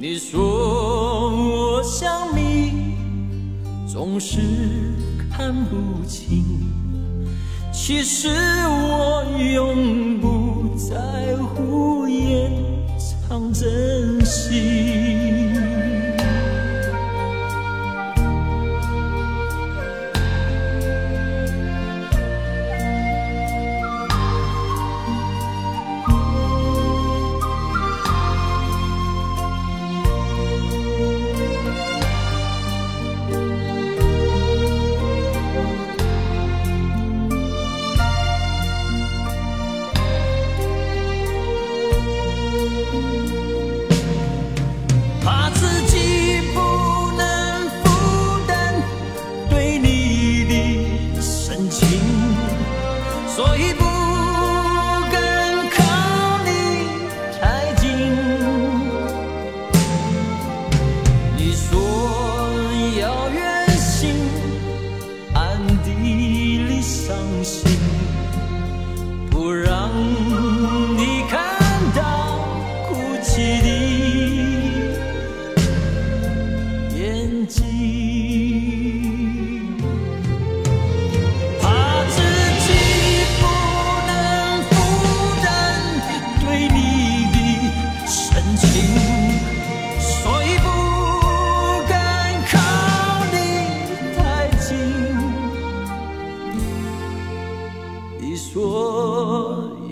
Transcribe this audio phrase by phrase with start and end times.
[0.00, 2.94] 你说我像谜，
[3.84, 4.38] 总是
[5.28, 6.44] 看不清。
[7.72, 12.48] 其实我永不在乎掩
[12.96, 15.17] 藏真心。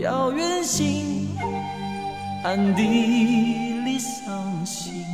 [0.07, 1.37] 要远行
[2.45, 2.85] 暗地
[3.85, 5.05] 里伤心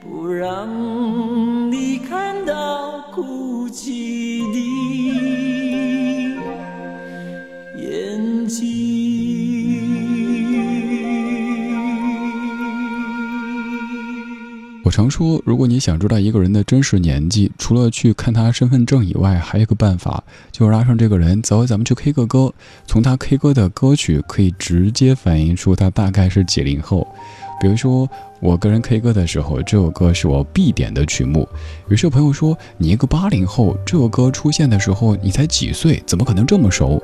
[0.00, 0.66] 不让
[14.92, 22.52] 常说，如果你想知道一个人的真实年纪，除了去看他身份证以外，还有一个办法，就是拉上这个人，走，咱们去 K 个歌。
[22.86, 27.08] 从他 K 歌的歌曲，可以直接反映出他大概是几零后。
[27.58, 28.06] 比如说，
[28.38, 31.48] 我个人 K 歌的时候，这首歌是我必点的曲目。
[31.88, 37.02] 于是朋友说：“你一个八零后，这首歌出现的时候，你才几岁，怎么可能这么熟？”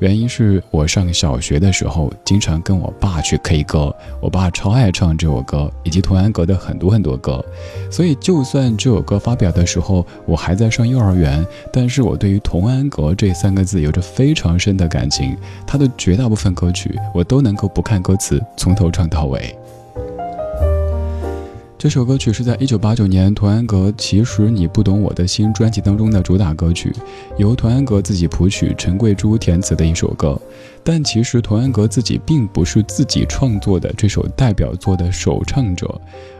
[0.00, 7.44] 原因是我上小学的时候，经常跟我爸去 K 歌，我爸超爱唱这首歌，以及童安格的很多很多歌。
[7.90, 15.36] 所以，就算这首歌发表的时候我还在上幼儿园，但是我对于童安格这三个字有着非常深的感情。
[15.66, 19.56] 他的绝大部分歌曲，我都能够不看歌词，从头唱到尾。
[21.78, 26.92] 这首歌曲是在一九八九年童安格《其实你不懂我的心》专辑当中的主打歌曲，
[27.36, 30.36] 由童安格自己谱曲，陈桂珠填词的一首歌。
[30.82, 35.88] 但其实童安格自己并不是自己创作的这首代表作的首唱者，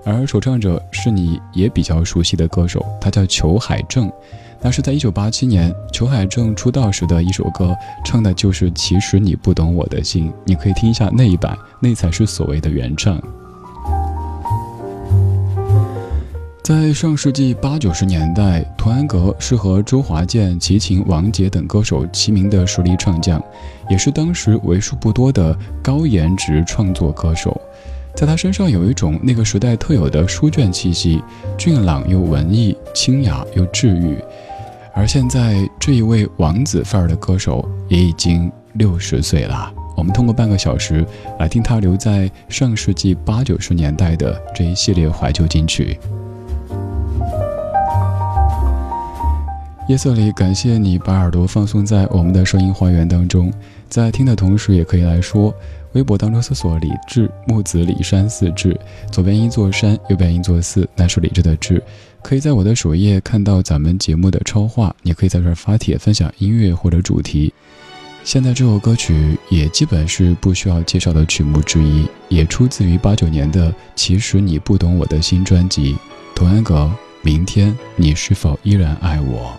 [0.05, 4.11] 而首唱者是你也比较熟悉的歌手，他叫裘海正。
[4.61, 13.23] 那是在一九八七年裘海正出道时的一首歌，唱的就是《其实你不懂我的心》，你可以听一下那一版，那才是所谓的原唱。
[16.69, 23.43] 在上世纪八九十年代，童安格是和周华健、齐秦、王杰等歌手齐名的实力唱将，
[23.89, 27.59] 也是当时为数不多的高颜值创作歌手。
[28.15, 31.23] 在他身上有一种那个时代特有的书卷气息，
[31.57, 34.19] 俊朗又文艺，清雅又治愈。
[34.93, 39.73] 而现在这一位王子范儿的歌手也已经六十岁了。
[39.97, 41.03] 我们通过半个小时
[41.39, 45.99] 来听他留在上世纪八九十年代的这一系列怀旧金曲。
[49.89, 53.51] 夜色里，感谢你把耳朵放松在我们的声音花园当中，
[53.89, 55.53] 在听的同时，也可以来说，
[55.93, 58.79] 微博当中搜索“李志木子李山四志”，
[59.11, 61.83] 左边一座山，右边一座寺，那是李志的志。
[62.21, 67.51] 可以在我的首页看到咱们节目的超话，你可以在这儿发帖分享音乐或者主题。
[68.25, 75.95] 现在这首歌曲也基本是不需要介绍的曲目之一，也出自于八九年的《其实你不懂我的新专辑》。
[76.35, 76.93] 童安格，
[77.23, 79.59] 明天你是否依然爱我？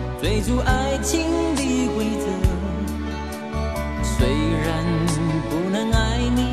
[0.21, 1.25] 追逐爱情
[1.55, 2.27] 的规则，
[4.03, 4.85] 虽然
[5.49, 6.45] 不能爱你，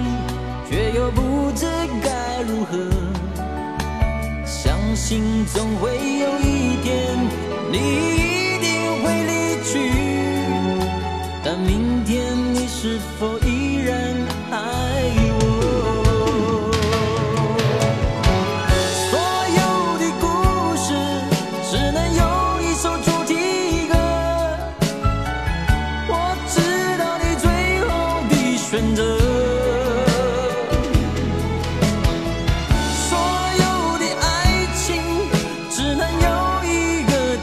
[0.67, 1.67] 却又不知
[2.03, 2.79] 该如何。
[4.47, 7.15] 相信总会有一天，
[7.70, 8.28] 你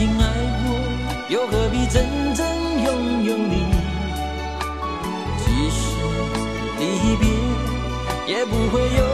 [0.00, 0.24] 真心爱
[0.64, 0.80] 过
[1.28, 2.46] 又何必真正
[2.84, 3.66] 拥有你？
[5.44, 5.78] 即使
[6.78, 7.28] 离别
[8.26, 9.09] 也不会有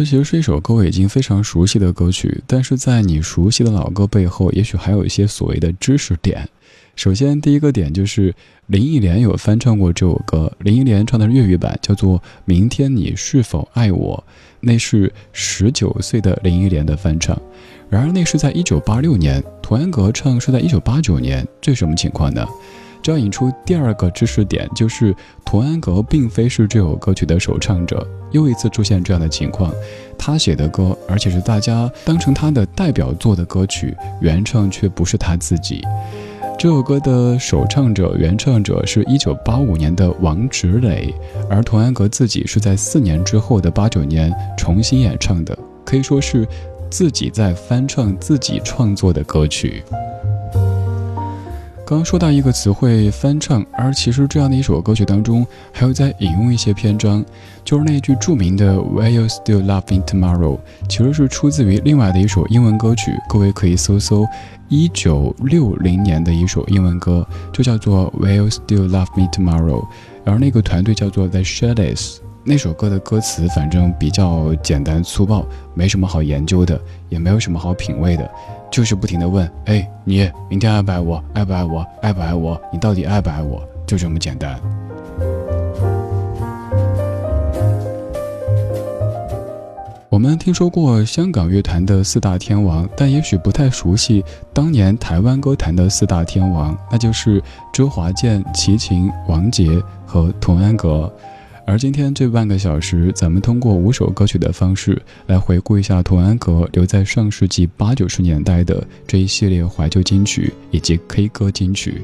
[0.00, 6.48] 这其实是一首歌我已经非常熟悉的歌曲，但是在你熟悉的老歌背后，也许还有一些所谓的知识点。
[6.96, 8.34] 首先，第一个点就是
[8.68, 14.24] 林忆莲有翻唱过这首歌，林忆莲唱的是粤语版叫做《明天你是否爱我》，
[14.60, 17.38] 那是十九岁的林忆莲的翻唱。
[17.90, 22.46] 然而，那是在一九八六年，童安格唱是在一九八九年，这什么情况呢？
[23.02, 25.14] 这要引出第二个知识点，就是
[25.44, 28.06] 童安格并非是这首歌曲的首唱者。
[28.32, 29.72] 又一次出现这样的情况，
[30.16, 35.82] 他写的歌，而且是大家当成他的代表作的歌曲，原唱却不是他自己。
[36.58, 41.12] 这首歌的首唱者、原唱者是一九八五年的王芷磊，
[41.48, 46.46] 而童安格自己是在四年之后的八九年重新演唱的，可以说是
[46.90, 49.82] 自己在翻唱自己创作的歌曲。
[51.90, 57.24] 刚刚说到一个词汇翻唱，而其实这样的一首歌曲当中，还有在引用一些篇章，
[57.64, 60.56] 就是那句著名的 Will you still love me tomorrow，
[60.88, 64.24] 其实是出自于另外的一首英文歌曲，各位可以搜搜
[64.68, 69.84] 一九六零年的一首英文歌，就叫做 Will you still love me tomorrow，
[70.24, 75.44] 而那个团队叫做 The Shades，那首歌的歌词反正比较简单粗暴，
[75.74, 78.30] 没什么好研究的，也没有什么好品味的。
[78.70, 81.22] 就是不停的问，哎，你明天爱不爱我？
[81.34, 81.84] 爱不爱我？
[82.00, 82.60] 爱不爱我？
[82.72, 83.60] 你到底爱不爱我？
[83.86, 84.58] 就这么简单。
[90.08, 99.68] 我们听说过香港乐坛的四大天王，但也许不太熟悉当年台湾歌坛的四大天王，那就是周华健、齐秦、王杰
[100.06, 101.12] 和童安格。
[101.70, 112.02] 而今天这半个小时，咱们通过五首歌曲的方式来回顾一下童安格留在上世纪八九十年代的这一系列怀旧金曲以及 K 歌金曲。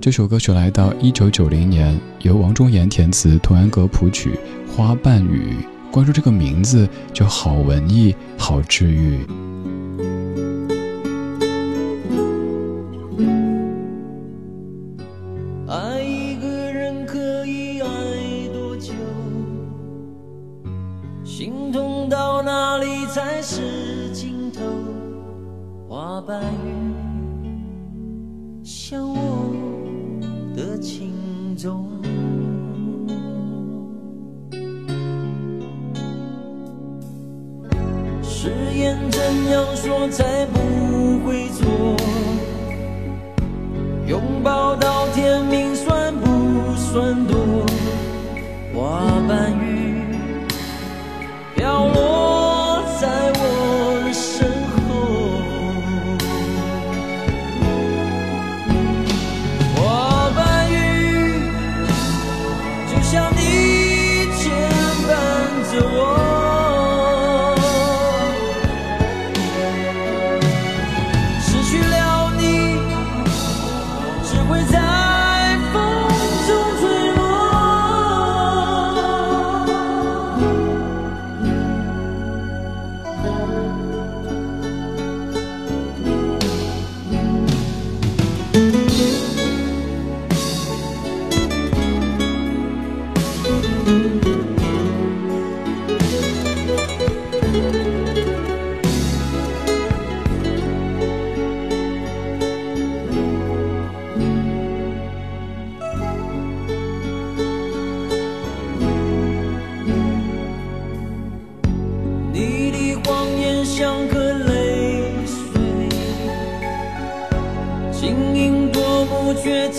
[0.00, 4.38] 这首歌曲来到一九九零年，由王中岩填词，童安格谱曲，
[4.70, 5.54] 《花瓣雨》。
[5.90, 9.18] 光说这个名字就好文艺，好治愈。
[22.46, 24.60] 哪里才是尽头？
[25.88, 26.70] 花瓣雨
[28.62, 29.52] 像我
[30.54, 31.12] 的情
[31.56, 31.88] 衷
[38.22, 41.66] 誓言怎样说才不会错
[44.06, 47.66] 拥抱到天明算不算多？
[48.72, 49.55] 花瓣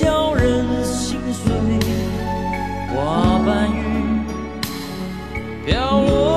[0.08, 1.52] 撩人心碎
[2.96, 4.22] 花瓣雨
[5.66, 6.37] 飘落。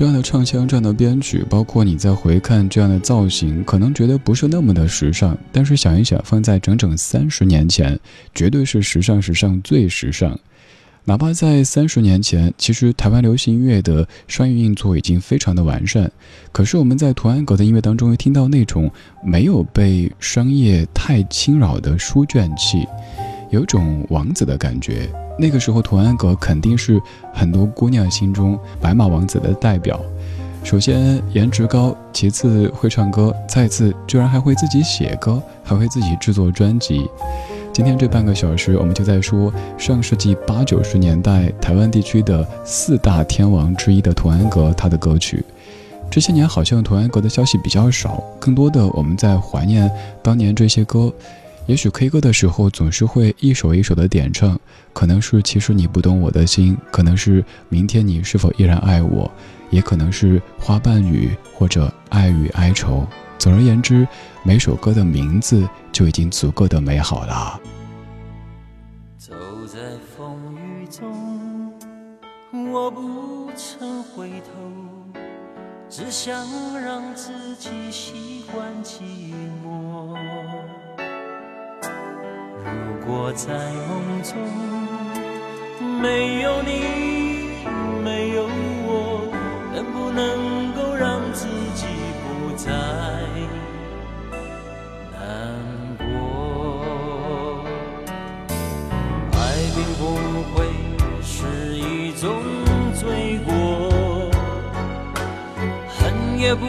[0.00, 5.36] 这样的唱腔，这样的编曲，包括你再回看这样的造型，可能觉得不是那么的时尚。
[5.52, 8.00] 但是想一想，放在整整三十年前，
[8.34, 10.40] 绝对是时尚时尚最时尚。
[11.04, 16.10] 哪怕在三十年前，其实台湾流行音乐的商业运作已经非常的完善。
[16.50, 18.90] 可是我们在图安格的音乐当中，又听到那种
[19.22, 22.86] 没有被商业太侵扰的书卷气。
[23.50, 25.08] 有种王子的感觉。
[25.38, 27.00] 那个时候，童安格肯定是
[27.32, 30.00] 很多姑娘心中白马王子的代表。
[30.62, 37.08] 首先颜值高，其次会唱歌，再次居然还会自己写歌，还会自己制作专辑。
[37.72, 45.42] 今天这半个小时，我们就在说上世纪八九十年代台湾地区的四大天王之一的童安格他的歌曲。
[46.10, 49.90] 这些年好像童安格的消息比较少，更多的我们在怀念
[50.22, 51.10] 当年这些歌。
[51.70, 54.58] 也许 K 歌的时候总是会一首一首的点唱，
[54.92, 59.30] 可能是其实你不懂我的心，可能是明天你是否依然爱我。
[59.70, 63.06] 也可能是花瓣雨，或者爱与哀愁。
[63.38, 64.04] 总而言之，
[64.42, 67.60] 每首歌的名字就已经足够的美好了。
[69.16, 69.32] 走
[69.68, 69.78] 在
[70.16, 71.72] 风雨中，
[72.72, 75.20] 我不曾回头，
[75.88, 76.34] 只想
[76.82, 79.02] 让自己习惯寂
[79.64, 80.18] 寞。
[83.12, 83.52] 我在
[83.88, 84.38] 梦中
[86.00, 86.68] 没有你，
[88.04, 88.46] 没有
[88.86, 89.26] 我。
[89.74, 91.86] 能不能够让自己
[92.22, 92.70] 不再
[95.10, 95.18] 难
[95.98, 97.64] 过？
[99.32, 99.38] 爱
[99.74, 100.00] 并不
[100.52, 100.54] 会
[101.22, 102.30] 是一种
[102.94, 103.52] 罪过，
[105.88, 105.98] 恨
[106.38, 106.64] 也不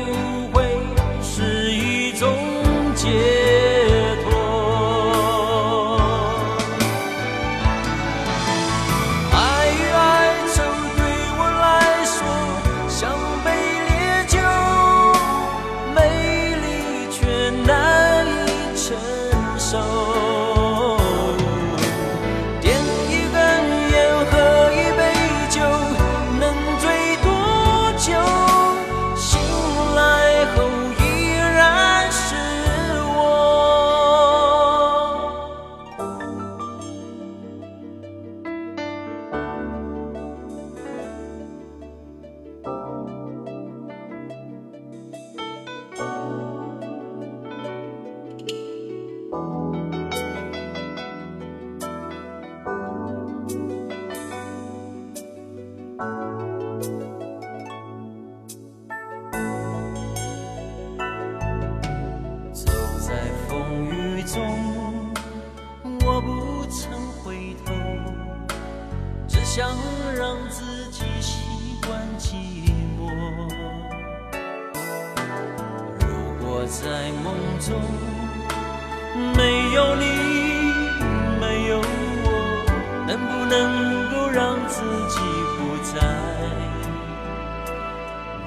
[83.51, 85.19] 能够让自己
[85.57, 85.99] 不再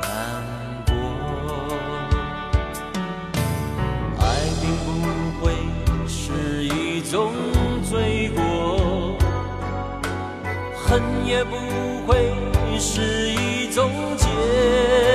[0.00, 0.08] 难
[0.86, 0.92] 过，
[4.18, 4.22] 爱
[4.62, 4.88] 并不
[5.38, 5.52] 会
[6.08, 7.12] 是一种
[7.82, 9.18] 罪过，
[10.74, 11.54] 恨也不
[12.06, 12.32] 会
[12.78, 15.13] 是一种结果。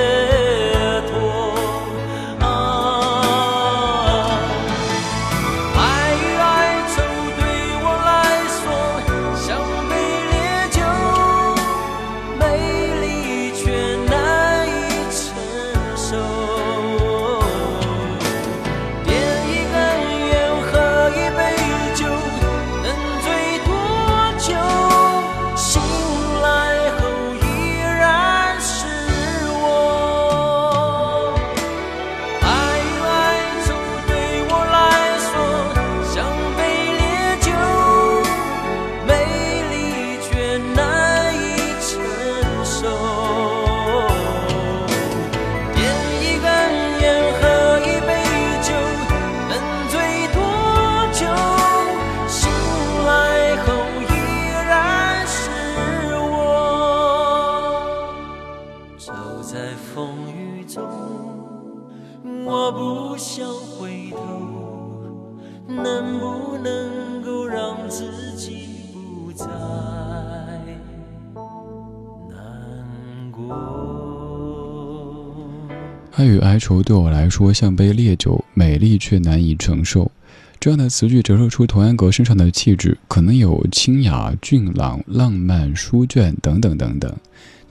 [76.20, 80.12] 爱与哀愁对我来说像杯烈酒，美丽却难以承受。
[80.60, 87.10] 这样的词句折射出童安格身上的气质，可能有清雅、俊朗、浪漫、书卷等等等等。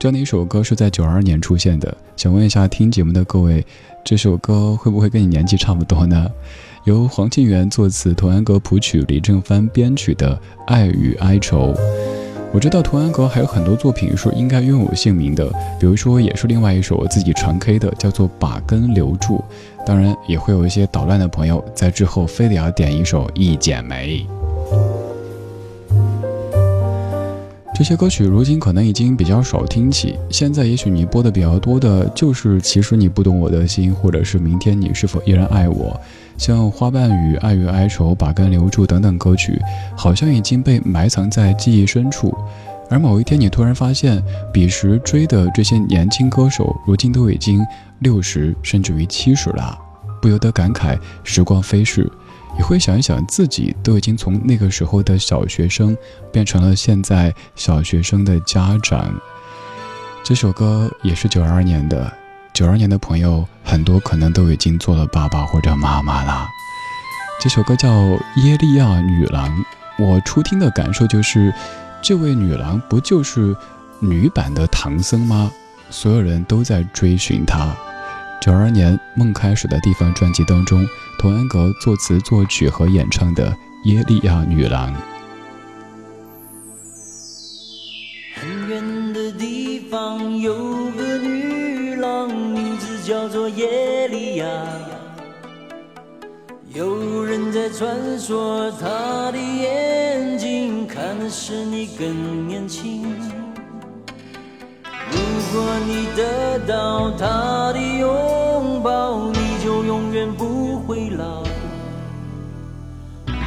[0.00, 1.96] 这样的一首歌是在九二年出现的。
[2.16, 3.64] 想问一下听节目的各位，
[4.04, 6.28] 这首歌会不会跟你年纪差不多呢？
[6.86, 10.34] 由黄庆元作词，童安格谱曲，李正帆编曲的
[10.66, 11.72] 《爱与哀愁》。
[12.52, 19.36] 我知道童安格还有很多作品是应该拥有姓名的，比如说也是另外一首我自己传 K 的，叫做《把根留住》。
[19.86, 24.26] 当然也会有一些捣乱的朋友在之后非得要点一首《一剪梅》。
[27.72, 35.98] 这些歌曲如今可能已经比较少听起，现在也许你播的比较多的就是《其实你不懂我的心》，或者是《明天你是否依然爱我》。
[36.40, 39.60] 像《花瓣雨》《爱与哀愁》《把根留住》等等歌曲，
[39.94, 42.34] 好像已经被埋藏在记忆深处。
[42.88, 47.62] 而某一天，你突然发现，彼时追的这些年轻歌手，如今都已经
[47.98, 49.78] 六十甚至于七十了，
[50.22, 52.10] 不由得感慨时光飞逝。
[52.56, 55.94] 也会想一想，自己都已经从那个时候的小学生，
[56.32, 59.14] 变成了现在小学生的家长。
[60.24, 62.10] 这首歌也是九二年的，
[62.60, 66.46] 九二年的朋友很多可能都已经做了爸爸或者妈妈了。
[67.40, 67.88] 这首歌叫
[68.36, 69.48] 《耶利亚女郎》，
[69.98, 71.54] 我初听的感受就是，
[72.02, 73.56] 这位女郎不就是
[73.98, 75.50] 女版的唐僧吗？
[75.88, 77.74] 所有人都在追寻她。
[78.42, 80.86] 九二年《梦开始的地方》专辑当中，
[81.18, 83.50] 童安格作词作曲和演唱的
[83.84, 84.92] 《耶利亚女郎》。
[97.80, 103.04] 传说，她的眼睛看的是你更年轻。
[105.10, 105.18] 如
[105.50, 111.42] 果你得到他的拥抱，你就永远不会老。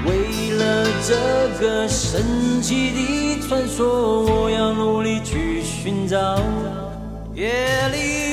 [0.04, 1.13] 为了这
[1.63, 6.39] 个神奇的传说，我要努力去寻找。
[7.36, 7.52] 夜
[7.89, 8.33] 里